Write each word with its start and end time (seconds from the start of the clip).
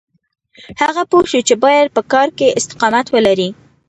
هغه 0.81 1.03
پوه 1.09 1.23
شو 1.31 1.39
چې 1.47 1.55
بايد 1.63 1.87
په 1.95 2.01
کار 2.13 2.27
کې 2.37 2.55
استقامت 2.59 3.07
ولري. 3.15 3.49